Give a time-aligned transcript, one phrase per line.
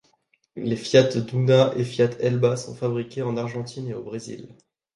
[0.55, 4.49] Les Fiat Duna et Fiat Elba seront fabriquées en Argentine et au Brésil.